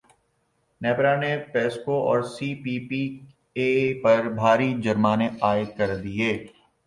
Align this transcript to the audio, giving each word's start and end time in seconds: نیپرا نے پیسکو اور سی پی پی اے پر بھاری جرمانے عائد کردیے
نیپرا 0.81 1.13
نے 1.21 1.31
پیسکو 1.53 1.95
اور 2.09 2.19
سی 2.33 2.49
پی 2.63 2.75
پی 2.87 3.01
اے 3.57 3.67
پر 4.03 4.21
بھاری 4.39 4.69
جرمانے 4.83 5.27
عائد 5.41 5.69
کردیے 5.77 6.31